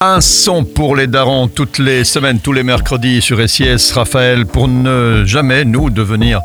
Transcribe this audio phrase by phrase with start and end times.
[0.00, 4.68] Un son pour les darons toutes les semaines, tous les mercredis sur SIS, Raphaël, pour
[4.68, 6.40] ne jamais nous devenir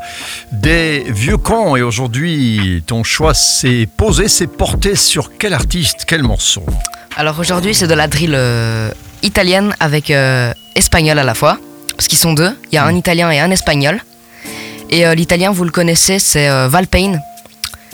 [0.50, 1.76] des vieux cons.
[1.76, 6.66] Et aujourd'hui, ton choix s'est posé, s'est porté sur quel artiste, quel morceau?
[7.14, 8.90] Alors aujourd'hui, c'est de la drill euh,
[9.22, 11.60] italienne avec euh, espagnol à la fois,
[11.96, 12.58] parce qu'ils sont deux.
[12.72, 14.00] Il y a un italien et un espagnol.
[14.90, 17.20] Et euh, l'italien, vous le connaissez, c'est Valpain.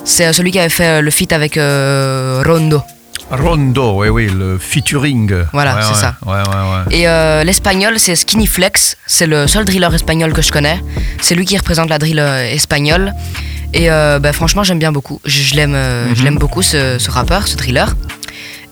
[0.05, 2.81] C'est celui qui avait fait le feat avec Rondo.
[3.31, 5.33] Rondo, oui, oui, le featuring.
[5.53, 6.17] Voilà, Ouais, c'est ouais, ça.
[6.27, 6.97] Ouais.
[6.97, 8.97] Et euh, l'espagnol, c'est Skinny Flex.
[9.07, 10.83] C'est le seul driller espagnol que je connais.
[11.21, 13.13] C'est lui qui représente la drill euh, espagnole.
[13.73, 15.21] Et euh, bah, franchement, j'aime bien beaucoup.
[15.25, 15.77] Je, je l'aime,
[16.17, 16.39] Mhm.
[16.39, 17.87] beaucoup ce, ce rappeur, ce driller.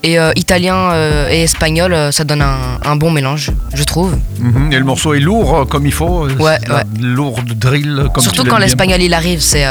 [0.01, 4.17] Et euh, italien euh, et espagnol, ça donne un, un bon mélange, je trouve.
[4.39, 6.25] Mhm, Et le morceau est lourd comme il faut.
[6.27, 6.83] Ouais, ouais.
[7.01, 9.65] Lourde drill comme Surtout quand l'espagnol il arrive, c'est,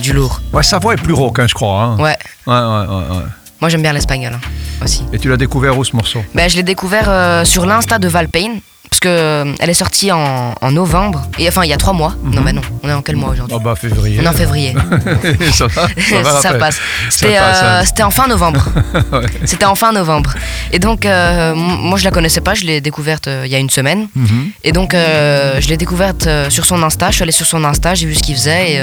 [0.00, 0.40] du lourd.
[0.52, 1.82] Ouais, sa voix est plus rauque, hein, je crois.
[1.82, 1.96] hein.
[1.98, 2.16] Ouais,
[2.48, 3.22] Ouais, ouais, ouais, ouais.
[3.60, 4.40] Moi j'aime bien l'espagnol hein,
[4.84, 5.02] aussi.
[5.12, 6.22] Et tu l'as découvert où ce morceau?
[6.34, 10.12] Ben, je l'ai découvert euh, sur l'insta de Valpain, parce que euh, elle est sortie
[10.12, 11.26] en, en novembre.
[11.38, 12.14] Et enfin, il y a trois mois.
[12.24, 13.56] Non, mais non, on est en quel mois aujourd'hui?
[13.58, 14.18] Oh bah février.
[14.20, 14.74] On est en février.
[15.52, 16.78] ça va, ça, va, ça Raphaël passe.
[17.10, 17.84] C'était euh, hein.
[17.84, 18.64] c'était en fin novembre.
[19.12, 19.26] Ouais.
[19.44, 20.34] C'était en fin novembre.
[20.72, 22.54] Et donc, moi, je la connaissais pas.
[22.54, 24.08] Je l'ai découverte il y a une semaine.
[24.14, 24.50] Mhm.
[24.64, 27.10] Et donc, je l'ai découverte sur son Insta.
[27.10, 28.82] Je suis allée sur son Insta, j'ai vu ce qu'il faisait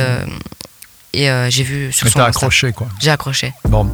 [1.14, 2.40] et, et j'ai vu sur Mais son t'as Insta.
[2.40, 2.88] accroché, quoi.
[3.02, 3.54] J'ai accroché.
[3.68, 3.90] Bon.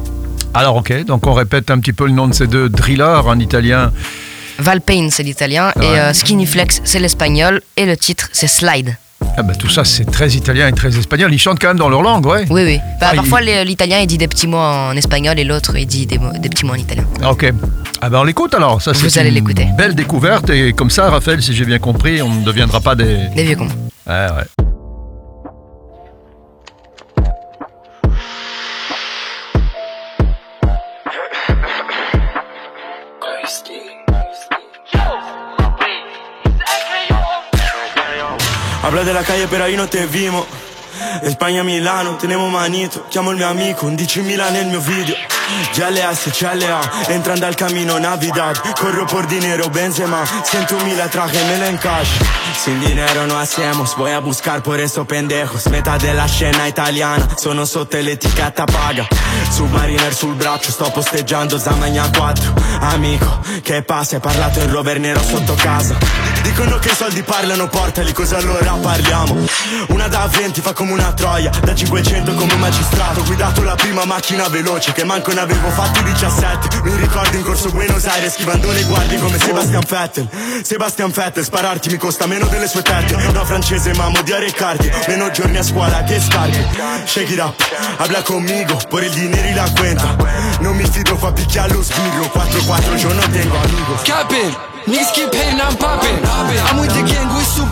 [0.54, 3.38] Alors, ok, donc on répète un petit peu le nom de ces deux drillers, un
[3.38, 3.92] italien.
[4.58, 5.72] Valpain, c'est l'italien.
[5.76, 5.84] Ouais.
[5.86, 7.60] Et euh, Skinny Flex, c'est l'espagnol.
[7.76, 8.96] Et le titre, c'est Slide.
[9.36, 11.32] Ah bah, tout ça, c'est très italien et très espagnol.
[11.32, 12.44] Ils chantent quand même dans leur langue, ouais.
[12.50, 12.78] Oui, oui.
[13.00, 16.06] Bah, Ah, parfois, l'italien, il dit des petits mots en espagnol et l'autre, il dit
[16.06, 17.04] des, mots- des petits mots en italien.
[17.22, 17.52] Ah, Ok.
[18.02, 18.80] Ah ben on l'écoute alors.
[18.80, 19.66] Ça, Vous c'est allez l'écouter.
[19.76, 23.18] Belle découverte et comme ça, Raphaël, si j'ai bien compris, on ne deviendra pas des.
[23.36, 23.68] Des vieux cons.
[24.06, 24.59] Ouais, ouais.
[38.90, 40.44] Habla de la calle pero ahí no te vimos
[41.22, 43.06] España, Milano, tenemos manito.
[43.08, 45.29] Chiamo il mio amico, 11.000 nel mio video
[45.74, 48.56] Ya le hace chalea Entrando al camino Navidad.
[48.78, 50.22] Corro por dinero, Benzema.
[50.24, 52.08] 100.000 trájemelo en cash
[52.62, 55.66] Sin dinero no hacemos Voy a buscar por esos pendejos.
[55.66, 59.06] Metà della scena italiana Sono sotto l'etichetta paga.
[59.50, 64.16] Submariner sul braccio Sto posteggiando Zamagna 4 Amico, che passa?
[64.16, 65.96] Hai parlato in rover nero sotto casa.
[66.42, 69.36] Dicono che i soldi parlano, portali, cosa allora parliamo?
[69.88, 73.20] Una da 20 fa come una troia, da 500 come un magistrato.
[73.20, 76.80] Ho guidato la prima macchina veloce, che manco ne avevo fatti 17.
[76.82, 80.28] Mi ricordo in corso Buenos Aires, schivando le guardie come Sebastian Vettel.
[80.62, 83.16] Sebastian Vettel, spararti mi costa meno delle sue tette.
[83.32, 86.66] No francese, ma odiare cardi, meno giorni a scuola che scarpe.
[87.04, 87.54] Shake it up,
[87.98, 90.16] habla conmigo, por el dinero la cuenta.
[90.60, 94.02] Non mi fido, fa picchiare lo sbirro, 4-4 yo no tengo amigos.
[94.02, 94.68] Capping.
[94.86, 96.18] Niggas keep hating, I'm popping.
[96.24, 97.69] I'm with the gang, we super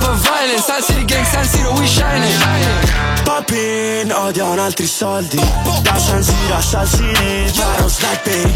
[3.58, 5.36] Putin Odiano altri soldi.
[5.82, 8.52] Da San Siro a Salsini Sparo sniper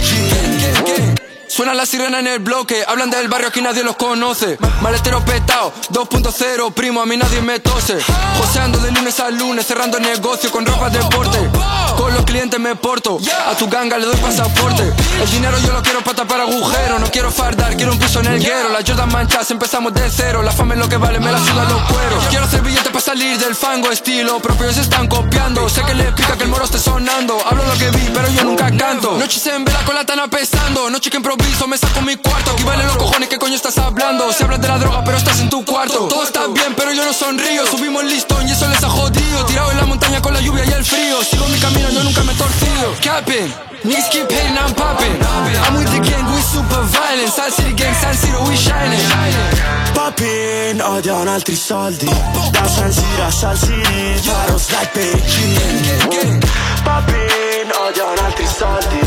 [1.62, 4.58] Suena la sirena en el bloque, hablan del barrio aquí nadie los conoce.
[4.80, 7.98] Maletero petao, 2.0, primo a mí nadie me tose.
[8.36, 11.38] Joseando de lunes a lunes, cerrando el negocio con ropa de deporte.
[11.96, 14.92] Con los clientes me porto, a tu ganga le doy pasaporte.
[15.22, 18.26] El dinero yo lo quiero para tapar agujeros, no quiero fardar, quiero un piso en
[18.26, 18.68] el guero.
[18.70, 21.68] Las Jordan manchas, empezamos de cero, la fama es lo que vale, me la sudan
[21.68, 22.24] los cueros.
[22.28, 25.68] Quiero hacer billete para salir del fango, estilo propio se están copiando.
[25.68, 28.42] Sé que le pica que el moro esté sonando, hablo lo que vi, pero yo
[28.42, 29.16] nunca canto.
[29.16, 32.52] Noches en vela con la tana pesando, noche que improviso, me saco mi cuarto.
[32.52, 34.32] Aquí vale los cojones, ¿qué coño estás hablando?
[34.32, 36.08] Se habla de la droga, pero estás en tu cuarto.
[36.08, 37.66] Todo está bien, pero yo no sonrío.
[37.66, 39.44] Subimos el listón y eso les ha jodido.
[39.46, 41.22] Tirado en la montaña con la lluvia y el frío.
[41.22, 42.94] Sigo mi camino, yo nunca me he torcido.
[43.02, 43.52] Capping.
[43.84, 45.18] Niggas keep hating, I'm popping.
[45.66, 47.32] I'm with the gang, we super violent.
[47.32, 49.00] San City gang, San Siro, we shining.
[49.94, 52.06] Papin, odiano altri soldi
[52.50, 56.44] Da San Siro a San City Farò slide Beijing
[56.82, 59.00] Papin, odiano altri soldi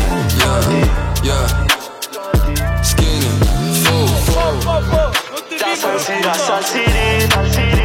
[1.26, 1.66] Yeah.
[1.66, 1.75] Skinny.
[5.76, 7.75] salsita, salsita, salsita.